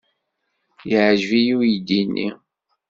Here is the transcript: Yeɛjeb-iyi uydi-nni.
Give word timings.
Yeɛjeb-iyi 0.89 1.55
uydi-nni. 1.59 2.27